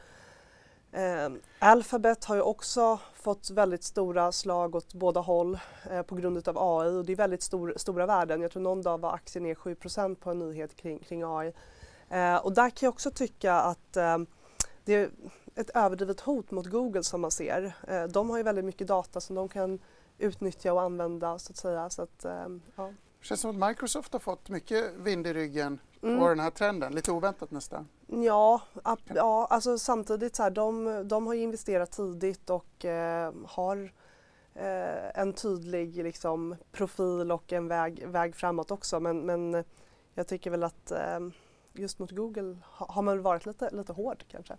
[0.93, 5.59] Um, Alphabet har ju också fått väldigt stora slag åt båda håll
[5.91, 8.41] eh, på grund av AI och det är väldigt stor, stora värden.
[8.41, 11.53] Jag tror någon dag var aktien ner 7% på en nyhet kring, kring AI.
[12.09, 14.17] Eh, och där kan jag också tycka att eh,
[14.85, 15.11] det
[15.55, 17.73] ett överdrivet hot mot Google som man ser.
[17.87, 19.79] Eh, de har ju väldigt mycket data som de kan
[20.17, 21.89] utnyttja och använda så att säga.
[21.89, 22.93] Så att, eh, ja.
[23.19, 26.19] Det känns som att Microsoft har fått mycket vind i ryggen mm.
[26.19, 27.87] på den här trenden, lite oväntat nästan.
[28.11, 28.61] Ja,
[29.13, 33.91] ja alltså samtidigt så här, de, de har investerat tidigt och eh, har
[34.53, 39.63] eh, en tydlig liksom, profil och en väg, väg framåt också men, men
[40.13, 41.19] jag tycker väl att eh,
[41.73, 44.57] just mot Google har man varit lite, lite hård kanske.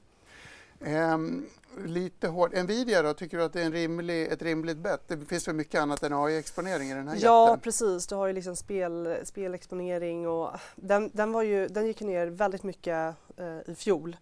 [0.86, 1.46] Um,
[1.78, 2.54] lite hård.
[2.54, 5.08] Nvidia då, tycker du att det är en rimlig, ett rimligt bett?
[5.08, 7.60] Det finns väl mycket annat än AI-exponering i den här Ja jätten?
[7.60, 12.26] precis, du har ju liksom spel, spelexponering och den, den, var ju, den gick ner
[12.26, 14.16] väldigt mycket uh, i fjol.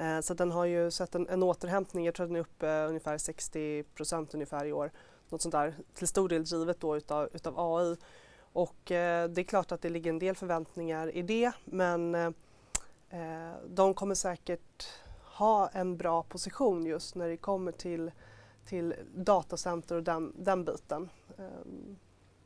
[0.00, 2.82] Uh, så den har ju sett en, en återhämtning, jag tror att den är uppe
[2.82, 4.90] uh, ungefär 60 procent ungefär i år.
[5.28, 7.96] Något sånt där, till stor del drivet då utav, utav AI.
[8.52, 12.16] Och eh, det är klart att det ligger en del förväntningar i det men
[13.66, 14.88] de kommer säkert
[15.38, 18.10] ha en bra position just när det kommer till,
[18.64, 21.10] till datacenter och den, den biten.
[21.38, 21.96] Ehm.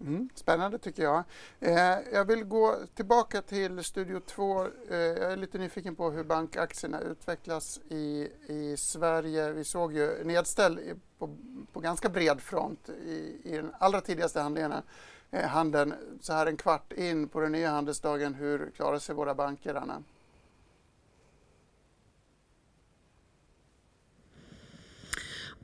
[0.00, 1.24] Mm, spännande tycker jag.
[1.60, 4.62] Eh, jag vill gå tillbaka till Studio 2.
[4.64, 9.52] Eh, jag är lite nyfiken på hur bankaktierna utvecklas i, i Sverige.
[9.52, 10.80] Vi såg ju nedställ
[11.18, 11.36] på,
[11.72, 14.82] på ganska bred front i, i den allra tidigaste handlingarna,
[15.30, 18.34] eh, handeln så här en kvart in på den nya handelsdagen.
[18.34, 20.02] Hur klarar sig våra banker, Anna?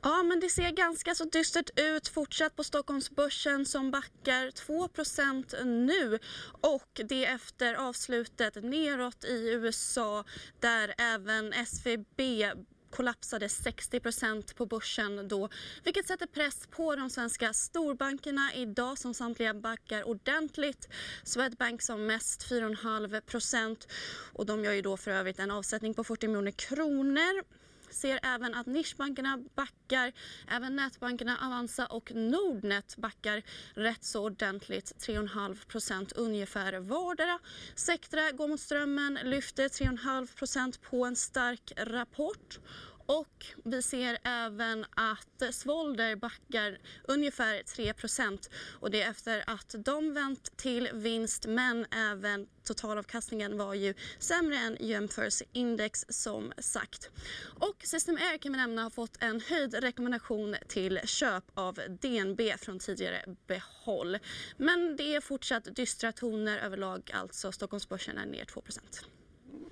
[0.03, 2.07] Ja, men det ser ganska så dystert ut.
[2.07, 6.19] Fortsatt på Stockholmsbörsen som backar 2% nu.
[6.61, 10.23] Och det efter avslutet neråt i USA
[10.59, 12.21] där även SVB
[12.89, 15.49] kollapsade 60% på börsen då,
[15.83, 20.89] vilket sätter press på de svenska storbankerna idag som samtliga backar ordentligt.
[21.23, 23.87] Swedbank som mest 4,5
[24.33, 27.56] och de gör ju då för övrigt en avsättning på 40 miljoner kronor
[27.91, 30.11] ser även att nischbankerna backar.
[30.47, 33.41] Även nätbankerna Avanza och Nordnet backar
[33.73, 37.39] rätt så ordentligt, 3,5% ungefär vardera.
[37.75, 42.59] Sectra går mot strömmen, lyfter 3,5% på en stark rapport.
[43.07, 47.93] Och vi ser även att Svolder backar ungefär 3
[48.79, 54.57] och det är efter att de vänt till vinst men även totalavkastningen var ju sämre
[54.57, 57.09] än jämförelseindex som sagt.
[57.59, 62.41] Och System Air kan vi nämna har fått en höjd rekommendation till köp av DNB
[62.57, 64.17] från tidigare behåll.
[64.57, 68.61] Men det är fortsatt dystra toner överlag, alltså Stockholmsbörsen är ner 2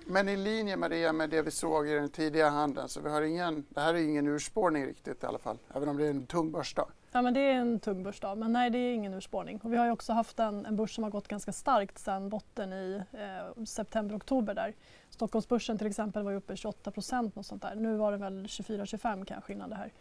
[0.06, 3.22] men i linje Maria med det vi såg i den tidiga handeln så vi har
[3.22, 6.26] ingen, det här är ingen urspårning riktigt i alla fall, även om det är en
[6.26, 6.88] tung börsdag.
[7.12, 9.60] Ja men det är en tung börsdag men nej det är ingen urspårning.
[9.62, 12.28] Och vi har ju också haft en, en börs som har gått ganska starkt sedan
[12.28, 14.74] botten i eh, september-oktober där.
[15.10, 17.74] Stockholmsbörsen till exempel var ju uppe 28 procent och sånt där.
[17.74, 19.92] Nu var det väl 24-25 kanske innan det här.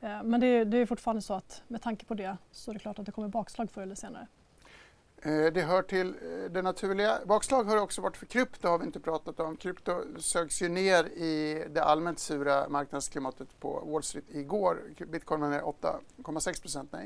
[0.00, 2.80] Eh, men det, det är fortfarande så att med tanke på det så är det
[2.80, 4.26] klart att det kommer bakslag förr eller senare.
[5.26, 7.18] Eh, det hör till eh, det naturliga.
[7.26, 9.56] Bakslag har också varit för krypto, har vi inte pratat om.
[9.56, 14.82] Krypto sögs ju ner i det allmänt sura marknadsklimatet på Wall Street igår.
[15.06, 17.04] Bitcoin var ner 8,6 procent när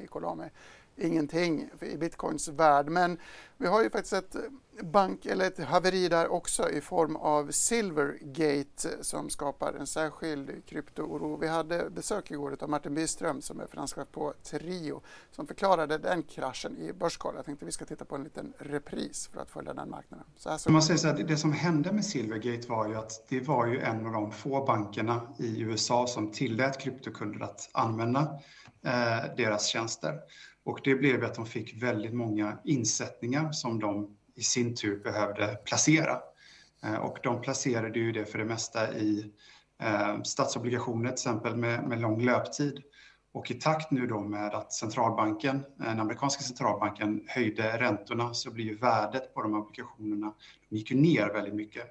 [1.00, 2.88] ingenting i bitcoins värld.
[2.88, 3.18] Men
[3.56, 4.36] vi har ju faktiskt ett
[4.82, 11.36] bank eller ett haveri där också i form av Silvergate som skapar en särskild kryptooro.
[11.36, 16.22] Vi hade besök igår av Martin Byström som är finanschef på Trio som förklarade den
[16.22, 17.34] kraschen i Börskoll.
[17.36, 20.26] Jag tänkte vi ska titta på en liten repris för att följa den marknaden.
[20.36, 23.28] Så här så Man säger så här, det som hände med Silvergate var ju att
[23.28, 28.20] det var ju en av de få bankerna i USA som tillät kryptokunder att använda
[28.84, 30.20] eh, deras tjänster.
[30.70, 35.58] Och det blev att de fick väldigt många insättningar som de i sin tur behövde
[35.64, 36.18] placera.
[36.84, 39.32] Eh, och de placerade ju det för det mesta i
[39.82, 42.82] eh, statsobligationer till exempel med, med lång löptid.
[43.32, 48.50] Och i takt nu då med att centralbanken, eh, den amerikanska centralbanken höjde räntorna så
[48.50, 50.34] blir ju värdet på de obligationerna,
[50.68, 51.86] de gick ju ner väldigt mycket.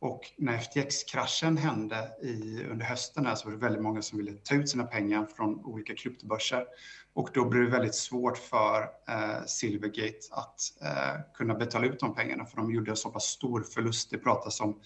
[0.00, 4.32] Och när FTX-kraschen hände i, under hösten här, så var det väldigt många som ville
[4.32, 6.66] ta ut sina pengar från olika kryptobörser.
[7.12, 12.14] Och då blev det väldigt svårt för eh, Silvergate att eh, kunna betala ut de
[12.14, 14.10] pengarna för de gjorde en så pass stor förlust.
[14.10, 14.80] Det pratas om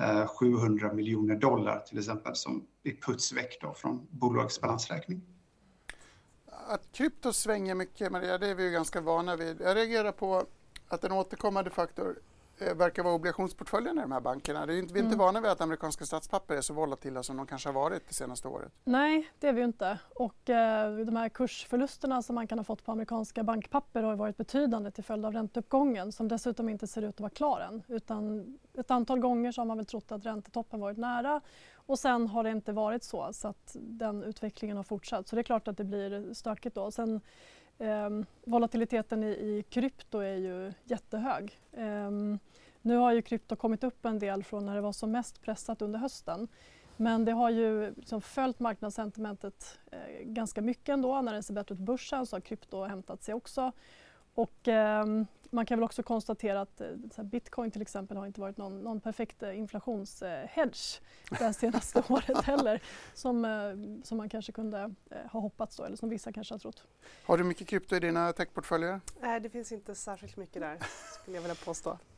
[0.00, 5.22] eh, 700 miljoner dollar till exempel som är puts väck då från bolagets balansräkning.
[6.68, 9.60] Att krypto svänger mycket, Maria, det är vi ju ganska vana vid.
[9.60, 10.46] Jag reagerar på
[10.88, 12.18] att en återkommande faktor
[12.58, 14.66] verkar vara obligationsportföljen i de här bankerna.
[14.66, 15.26] Det är inte, vi är inte mm.
[15.26, 18.48] vana vid att amerikanska statspapper är så volatila som de kanske har varit det senaste
[18.48, 18.72] året.
[18.84, 19.98] Nej, det är vi inte.
[20.14, 24.36] Och eh, de här kursförlusterna som man kan ha fått på amerikanska bankpapper har varit
[24.36, 27.82] betydande till följd av ränteuppgången som dessutom inte ser ut att vara klar än.
[27.88, 31.40] Utan ett antal gånger så har man väl trott att räntetoppen varit nära
[31.74, 35.28] och sen har det inte varit så så att den utvecklingen har fortsatt.
[35.28, 36.90] Så det är klart att det blir stökigt då.
[36.90, 37.20] Sen,
[37.78, 38.10] Eh,
[38.44, 41.60] volatiliteten i, i krypto är ju jättehög.
[41.72, 42.10] Eh,
[42.82, 45.82] nu har ju krypto kommit upp en del från när det var som mest pressat
[45.82, 46.48] under hösten.
[46.96, 51.22] Men det har ju liksom följt marknadssentimentet eh, ganska mycket ändå.
[51.22, 53.72] När det ser bättre ut på börsen så har krypto hämtat sig också.
[54.36, 55.04] Och, eh,
[55.50, 59.00] man kan väl också konstatera att eh, bitcoin till exempel har inte varit någon, någon
[59.00, 61.00] perfekt eh, inflationshedge
[61.38, 62.82] det senaste året heller
[63.14, 66.58] som, eh, som man kanske kunde eh, ha hoppats då eller som vissa kanske har
[66.58, 66.82] trott.
[67.24, 69.00] Har du mycket krypto i dina techportföljer?
[69.20, 70.78] Nej, det finns inte särskilt mycket där
[71.20, 71.98] skulle jag vilja påstå.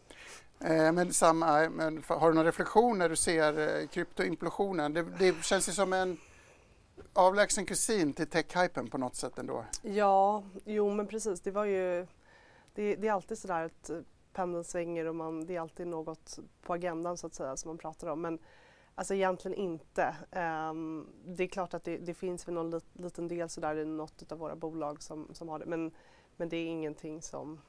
[0.61, 4.93] Eh, men, samma, men har du någon reflektion när du ser kryptoimplosionen?
[4.93, 6.19] Det, det känns ju som en
[7.13, 9.65] avlägsen kusin till tech-hypen på något sätt ändå.
[9.83, 11.41] Ja, jo men precis.
[11.41, 12.07] Det var ju
[12.75, 13.91] det, det är alltid sådär att
[14.33, 17.79] pendeln svänger och man, det är alltid något på agendan så att säga som man
[17.79, 18.21] pratar om.
[18.21, 18.39] Men
[18.95, 20.17] alltså egentligen inte.
[20.71, 23.85] Um, det är klart att det, det finns väl någon lit, liten del sådär i
[23.85, 25.91] något av våra bolag som, som har det men,
[26.37, 27.61] men det är ingenting som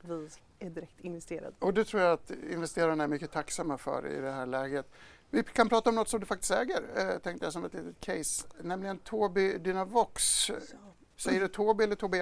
[0.00, 4.20] vi är direkt investerade Och det tror jag att investerarna är mycket tacksamma för i
[4.20, 4.86] det här läget.
[5.30, 8.00] Vi kan prata om något som du faktiskt äger, eh, tänkte jag som ett litet
[8.00, 10.50] case, nämligen Tobii Dynavox.
[11.16, 12.20] Säger du Tobii eller Tobii?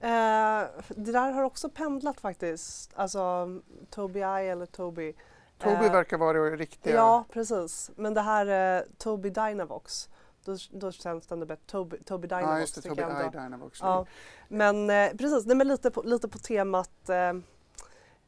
[0.00, 3.48] Eh, det där har också pendlat faktiskt, alltså
[3.90, 5.14] Tobii eller Tobii.
[5.58, 6.94] Tobii eh, verkar vara det riktiga.
[6.94, 7.90] Ja, precis.
[7.96, 10.08] Men det här eh, Tobii Dynavox,
[10.44, 11.62] då, då känns det ändå bättre.
[11.66, 12.52] Tobii, Tobii Dynavox.
[12.52, 13.80] Ja, just det, Tobii I Dynavox.
[13.80, 14.06] Ja.
[14.48, 17.10] Men eh, precis, nej, men lite, på, lite på temat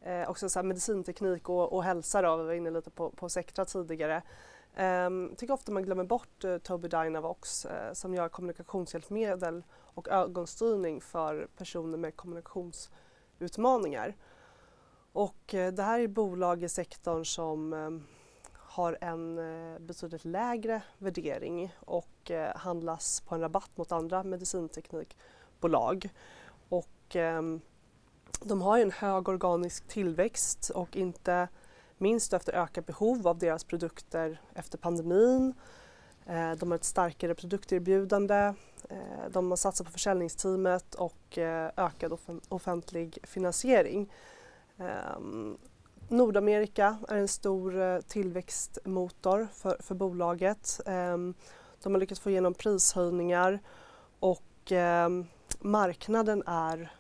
[0.04, 3.64] eh, också så medicinteknik och, och hälsa då, vi var inne lite på, på Sectra
[3.64, 4.22] tidigare.
[4.76, 11.00] Um, tycker ofta man glömmer bort uh, Tobii Dynavox uh, som gör kommunikationshjälpmedel och ögonstyrning
[11.00, 14.16] för personer med kommunikationsutmaningar.
[15.12, 18.06] Och uh, det här är bolag i sektorn som um,
[18.54, 26.10] har en uh, betydligt lägre värdering och handlas på en rabatt mot andra medicinteknikbolag.
[26.68, 27.60] Och, um,
[28.40, 31.48] de har en hög organisk tillväxt och inte
[31.98, 35.54] minst efter ökat behov av deras produkter efter pandemin.
[36.26, 38.54] Eh, de har ett starkare produkterbjudande.
[38.88, 42.18] Eh, de har satsat på försäljningsteamet och eh, ökad
[42.48, 44.12] offentlig finansiering.
[44.78, 45.58] Ehm,
[46.08, 50.80] Nordamerika är en stor tillväxtmotor för, för bolaget.
[50.86, 51.34] Ehm,
[51.82, 53.58] de har lyckats få igenom prishöjningar
[54.20, 55.26] och ehm,
[55.60, 56.92] marknaden är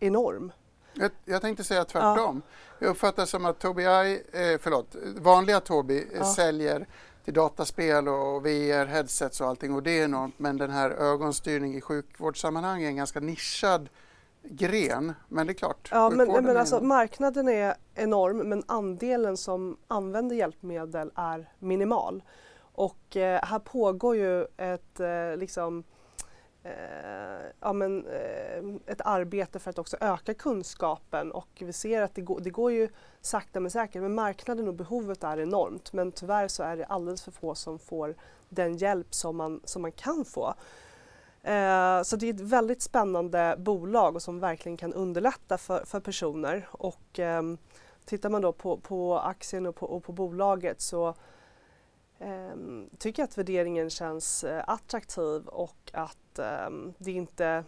[0.00, 0.52] enorm.
[0.94, 2.42] Jag, jag tänkte säga tvärtom.
[2.44, 2.56] Ja.
[2.78, 6.24] Jag uppfattar som att Tobii, eh, förlåt, vanliga Tobii ja.
[6.24, 6.86] säljer
[7.24, 10.38] till dataspel och VR, headsets och allting och det är enormt.
[10.38, 13.88] Men den här ögonstyrning i sjukvårdssammanhang är en ganska nischad
[14.42, 15.14] gren.
[15.28, 15.88] Men det är klart.
[15.92, 22.22] Ja, men, men alltså, marknaden är enorm men andelen som använder hjälpmedel är minimal.
[22.72, 25.84] Och eh, här pågår ju ett eh, liksom eh,
[26.62, 31.32] Eh, ja, men, eh, ett arbete för att också öka kunskapen.
[31.32, 32.88] Och vi ser att det går, det går ju
[33.20, 35.92] sakta men säkert men marknaden och behovet är enormt.
[35.92, 38.14] Men tyvärr så är det alldeles för få som får
[38.48, 40.54] den hjälp som man, som man kan få.
[41.42, 46.68] Eh, så det är ett väldigt spännande bolag som verkligen kan underlätta för, för personer.
[46.72, 47.42] Och eh,
[48.04, 51.14] tittar man då på, på aktien och på, och på bolaget så
[52.98, 57.64] tycker att värderingen känns uh, attraktiv och att um, det, inte,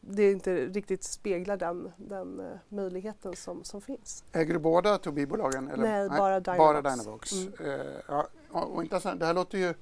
[0.00, 4.24] det inte riktigt speglar den, den uh, möjligheten som, som finns.
[4.32, 5.64] Äger du båda Tobii-bolagen?
[5.64, 6.58] Nej, Nej, bara Dynavox.
[6.58, 7.32] Bara Dynavox.
[7.32, 7.70] Mm.
[7.70, 9.20] Uh, ja, och intressant.
[9.20, 9.74] Det här låter ju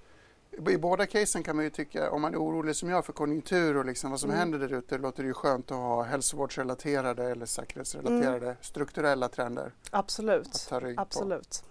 [0.68, 3.76] i båda casen kan man ju tycka, om man är orolig som jag för konjunktur
[3.76, 4.38] och liksom vad som mm.
[4.38, 8.56] händer där ute, låter det ju skönt att ha hälsovårdsrelaterade eller säkerhetsrelaterade mm.
[8.60, 9.72] strukturella trender.
[9.90, 10.70] Absolut.
[10.96, 11.64] Absolut.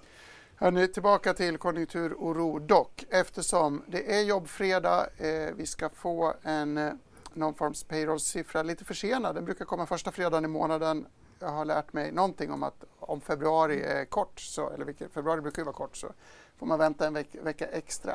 [0.62, 5.07] Hörrni, tillbaka till konjunkturoro dock eftersom det är jobbfredag.
[5.18, 6.93] Eh, vi ska få en eh,
[7.34, 9.36] non-farms payroll-siffra lite försenad.
[9.36, 11.05] Den brukar komma första fredagen i månaden.
[11.39, 15.41] jag har lärt mig någonting om att om februari är kort, så, eller vilket, februari
[15.41, 16.07] brukar ju vara kort, så
[16.57, 18.14] får man vänta en veck, vecka extra.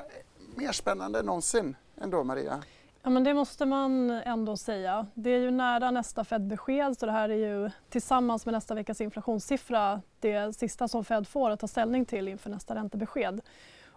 [0.55, 2.63] Mer spännande än någonsin ändå, Maria.
[3.07, 5.07] Ja, men det måste man ändå säga.
[5.15, 9.01] Det är ju nära nästa Fed-besked så det här är ju tillsammans med nästa veckas
[9.01, 13.41] inflationssiffra det sista som Fed får att ta ställning till inför nästa räntebesked.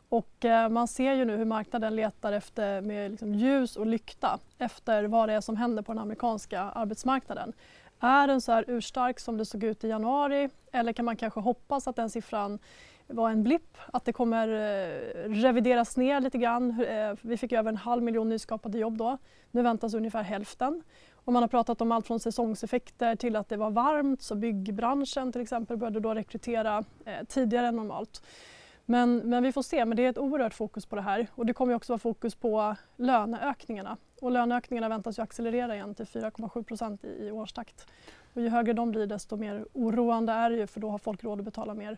[0.09, 4.39] Och eh, man ser ju nu hur marknaden letar efter med liksom ljus och lykta
[4.57, 7.53] efter vad det är som händer på den amerikanska arbetsmarknaden.
[7.99, 11.39] Är den så här urstark som det såg ut i januari eller kan man kanske
[11.39, 12.59] hoppas att den siffran
[13.13, 16.85] var en blipp, att det kommer eh, revideras ner lite grann.
[16.87, 19.17] Eh, vi fick över en halv miljon nyskapade jobb då.
[19.51, 20.83] Nu väntas ungefär hälften.
[21.13, 25.31] Och man har pratat om allt från säsongseffekter till att det var varmt så byggbranschen
[25.31, 28.21] till exempel började då rekrytera eh, tidigare än normalt.
[28.85, 31.45] Men, men vi får se, men det är ett oerhört fokus på det här och
[31.45, 33.97] det kommer också vara fokus på löneökningarna.
[34.21, 37.87] Och löneökningarna väntas ju accelerera igen till 4,7 procent i, i årstakt.
[38.33, 41.23] Och ju högre de blir desto mer oroande är det ju för då har folk
[41.23, 41.97] råd att betala mer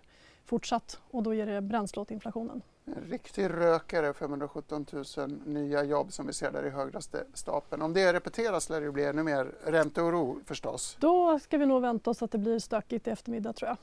[0.51, 2.61] fortsatt och då ger det bränsle åt inflationen.
[2.85, 4.85] En riktig rökare, 517
[5.17, 7.81] 000 nya jobb som vi ser där i högraste stapeln.
[7.81, 10.97] Om det repeteras lär det bli ännu mer ränteoro förstås.
[10.99, 13.77] Då ska vi nog vänta oss att det blir stökigt i eftermiddag tror jag.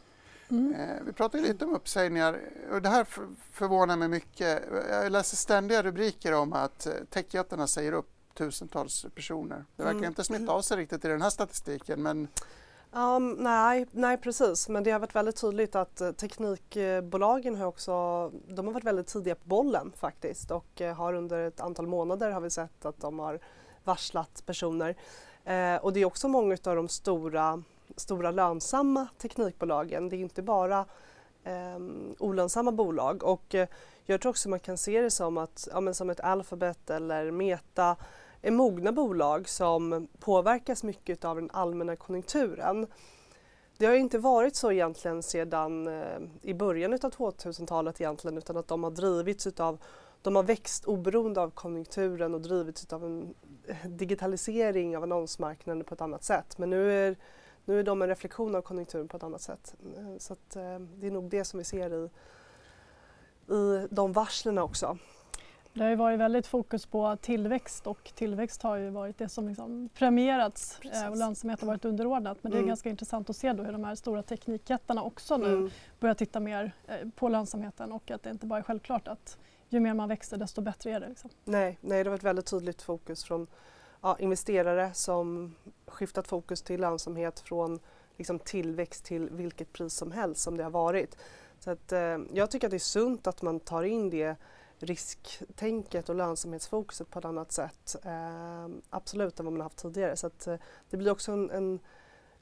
[0.51, 0.75] Mm.
[0.75, 2.41] Eh, vi pratade lite om uppsägningar
[2.73, 3.07] och det här
[3.53, 4.63] förvånar mig mycket.
[4.91, 9.65] Jag läser ständiga rubriker om att eh, techjättarna säger upp tusentals personer.
[9.77, 10.09] Det verkar mm.
[10.09, 12.29] inte smitta av sig riktigt i den här statistiken men
[12.93, 14.69] Um, nej, nej, precis.
[14.69, 17.93] Men det har varit väldigt tydligt att eh, teknikbolagen har också
[18.49, 22.31] de har varit väldigt tidiga på bollen faktiskt och eh, har under ett antal månader
[22.31, 23.39] har vi sett att de har
[23.85, 24.97] varslat personer.
[25.45, 27.63] Eh, och det är också många av de stora,
[27.97, 30.09] stora lönsamma teknikbolagen.
[30.09, 30.85] Det är inte bara
[31.45, 31.79] eh,
[32.19, 33.69] olönsamma bolag och eh,
[34.05, 37.31] jag tror också man kan se det som, att, ja, men som ett Alphabet eller
[37.31, 37.97] Meta
[38.43, 42.87] är mogna bolag som påverkas mycket av den allmänna konjunkturen.
[43.77, 48.69] Det har inte varit så egentligen sedan eh, i början av 2000-talet egentligen utan att
[48.69, 49.79] de har drivits utav
[50.23, 53.35] de har växt oberoende av konjunkturen och drivits av en
[53.67, 56.59] eh, digitalisering av annonsmarknaden på ett annat sätt.
[56.59, 57.17] Men nu är,
[57.65, 59.75] nu är de en reflektion av konjunkturen på ett annat sätt.
[59.97, 62.11] Eh, så att, eh, det är nog det som vi ser i,
[63.55, 64.99] i de varslen också.
[65.79, 69.49] Det har ju varit väldigt fokus på tillväxt och tillväxt har ju varit det som
[69.49, 71.09] liksom premierats eh, Precis.
[71.09, 72.39] och lönsamhet har varit underordnat.
[72.43, 72.69] Men det är mm.
[72.69, 75.71] ganska intressant att se då hur de här stora teknikjättarna också nu mm.
[76.01, 79.81] börjar titta mer eh, på lönsamheten och att det inte bara är självklart att ju
[79.81, 81.09] mer man växer desto bättre är det.
[81.09, 81.31] Liksom.
[81.45, 83.47] Nej, nej, det var ett väldigt tydligt fokus från
[84.01, 85.55] ja, investerare som
[85.87, 87.81] skiftat fokus till lönsamhet från
[88.17, 91.17] liksom, tillväxt till vilket pris som helst som det har varit.
[91.59, 94.37] Så att, eh, jag tycker att det är sunt att man tar in det
[94.79, 97.97] risktänket och lönsamhetsfokuset på ett annat sätt.
[98.05, 100.17] Eh, absolut än vad man haft tidigare.
[100.17, 100.57] Så att, eh,
[100.91, 101.81] det blir också en, en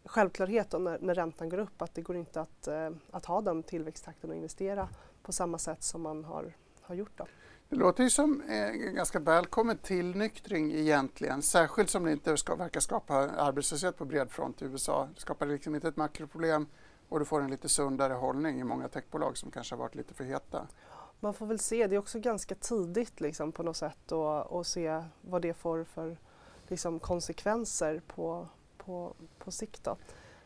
[0.05, 3.62] självklarhet när, när räntan går upp att det går inte att, eh, att ha den
[3.62, 4.89] tillväxttakten och investera
[5.22, 7.12] på samma sätt som man har, har gjort.
[7.16, 7.26] Då.
[7.68, 12.80] Det låter ju som en ganska välkommen tillnyktring egentligen, särskilt som det inte ska, verkar
[12.80, 15.09] skapa arbetslöshet på bred front i USA.
[15.14, 16.66] Det skapar liksom inte ett makroproblem
[17.09, 20.14] och du får en lite sundare hållning i många techbolag som kanske har varit lite
[20.14, 20.66] för heta
[21.21, 24.67] man får väl se, det är också ganska tidigt liksom, på något sätt och, och
[24.67, 26.17] se vad det får för
[26.69, 29.85] liksom, konsekvenser på, på, på sikt.
[29.85, 29.97] Då.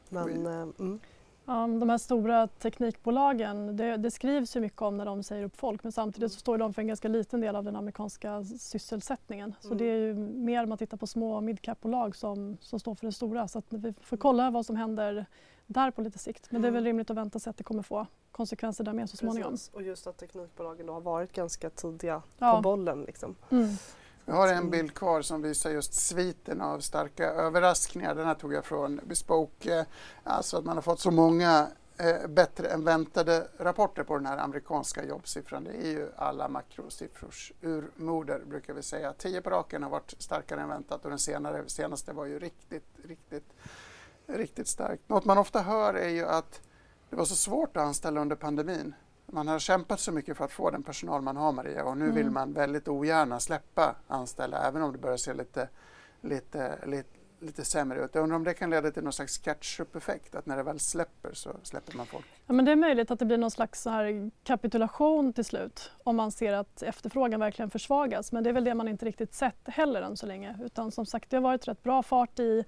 [0.09, 1.01] Men, eh, mm.
[1.45, 5.57] Ja, de här stora teknikbolagen, det, det, skrivs ju mycket om när de säger upp
[5.57, 9.55] folk men samtidigt så står de för en ganska liten del av den amerikanska sysselsättningen.
[9.61, 9.79] Så mm.
[9.79, 13.13] det är ju mer man tittar på små och midcap-bolag som, som står för det
[13.13, 13.49] stora.
[13.49, 15.27] Så att vi får kolla vad som händer
[15.73, 16.51] där på lite sikt.
[16.51, 16.87] Men det är väl mm.
[16.87, 19.53] rimligt att vänta sig att det kommer få konsekvenser där med så småningom.
[19.53, 19.71] Precis.
[19.75, 22.57] Och just att teknikbolagen då har varit ganska tidiga ja.
[22.57, 23.03] på bollen.
[23.03, 23.37] Liksom.
[23.51, 23.69] Mm.
[24.25, 28.15] Jag har en bild kvar som visar just sviten av starka överraskningar.
[28.15, 29.87] Den här tog jag från Bespoke.
[30.25, 31.69] Alltså att man har fått så många
[31.99, 35.65] eh, bättre än väntade rapporter på den här amerikanska jobbsiffran.
[35.65, 39.13] Det är ju alla makrosiffrors urmoder brukar vi säga.
[39.13, 42.89] Tio på raken har varit starkare än väntat och den senare, senaste var ju riktigt,
[43.05, 43.53] riktigt,
[44.39, 45.09] riktigt starkt.
[45.09, 46.61] Något man ofta hör är ju att
[47.11, 48.95] det var så svårt att anställa under pandemin.
[49.27, 52.05] Man har kämpat så mycket för att få den personal man har Maria och nu
[52.05, 52.17] mm.
[52.17, 55.69] vill man väldigt ogärna släppa anställa även om det börjar se lite,
[56.21, 57.09] lite, lite,
[57.41, 58.11] lite sämre ut.
[58.15, 61.33] Jag undrar om det kan leda till någon slags catch-up-effekt, att när det väl släpper
[61.33, 62.27] så släpper man folk?
[62.47, 66.17] Ja, men det är möjligt att det blir någon slags här kapitulation till slut om
[66.17, 68.33] man ser att efterfrågan verkligen försvagas.
[68.33, 70.59] Men det är väl det man inte riktigt sett heller än så länge.
[70.63, 72.65] Utan som sagt, det har varit rätt bra fart i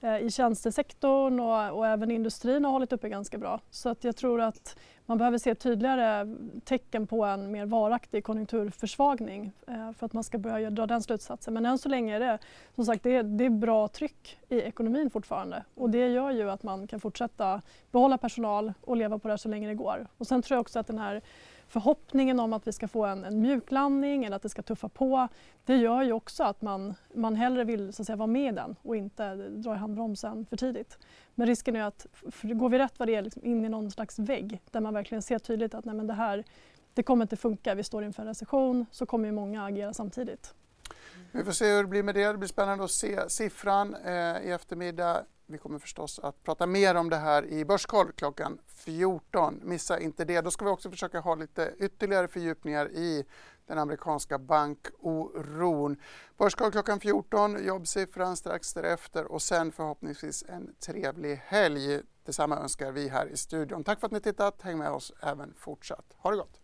[0.00, 3.60] Eh, i tjänstesektorn och, och, även industrin har hållit uppe ganska bra.
[3.70, 9.52] Så att jag tror att man behöver se tydligare tecken på en mer varaktig konjunkturförsvagning
[9.66, 11.54] eh, för att man ska börja dra den slutsatsen.
[11.54, 12.38] Men än så länge är det
[12.74, 16.50] som sagt det är, det är bra tryck i ekonomin fortfarande och det gör ju
[16.50, 20.06] att man kan fortsätta behålla personal och leva på det så länge det går.
[20.18, 21.22] Och sen tror jag också att den här
[21.68, 25.28] förhoppningen om att vi ska få en, en mjuklandning eller att det ska tuffa på,
[25.64, 28.56] det gör ju också att man, man hellre vill så att säga, vara med i
[28.56, 30.98] den och inte dra i handbromsen för tidigt.
[31.34, 32.06] Men risken är att
[32.42, 35.22] går vi rätt vad det är liksom in i någon slags vägg där man verkligen
[35.22, 36.44] ser tydligt att nej, men det här
[36.94, 40.54] det kommer inte funka, vi står inför en recession, så kommer ju många agera samtidigt.
[41.32, 42.32] Vi får se hur det blir med det.
[42.32, 45.24] Det blir spännande att se siffran eh, i eftermiddag.
[45.46, 49.60] Vi kommer förstås att prata mer om det här i Börskoll klockan 14.
[49.62, 50.40] Missa inte det.
[50.40, 53.24] Då ska vi också försöka ha lite ytterligare fördjupningar i
[53.66, 55.96] den amerikanska bankoron.
[56.36, 62.00] Börskoll klockan 14, jobbsiffran strax därefter och sen förhoppningsvis en trevlig helg.
[62.24, 63.84] Detsamma önskar vi här i studion.
[63.84, 64.62] Tack för att ni tittat.
[64.62, 66.14] Häng med oss även fortsatt.
[66.16, 66.63] Ha det gott!